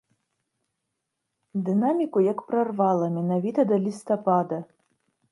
Дынаміку 1.67 2.23
як 2.27 2.39
прарвала 2.47 3.09
менавіта 3.17 3.61
да 3.73 3.77
лістапада. 3.85 4.59